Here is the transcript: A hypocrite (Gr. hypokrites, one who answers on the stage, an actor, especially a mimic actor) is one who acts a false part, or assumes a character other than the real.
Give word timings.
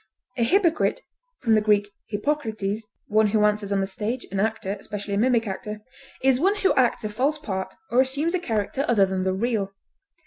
A 0.35 0.43
hypocrite 0.43 1.01
(Gr. 1.43 1.59
hypokrites, 2.11 2.81
one 3.05 3.27
who 3.27 3.45
answers 3.45 3.71
on 3.71 3.81
the 3.81 3.85
stage, 3.85 4.25
an 4.31 4.39
actor, 4.39 4.75
especially 4.79 5.13
a 5.13 5.17
mimic 5.19 5.45
actor) 5.45 5.81
is 6.23 6.39
one 6.39 6.55
who 6.55 6.73
acts 6.73 7.03
a 7.03 7.07
false 7.09 7.37
part, 7.37 7.75
or 7.91 8.01
assumes 8.01 8.33
a 8.33 8.39
character 8.39 8.83
other 8.87 9.05
than 9.05 9.25
the 9.25 9.33
real. 9.35 9.73